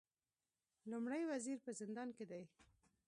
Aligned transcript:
لومړی 0.91 1.21
وزیر 1.31 1.57
په 1.65 1.71
زندان 1.79 2.09
کې 2.17 2.25
دی 2.31 2.43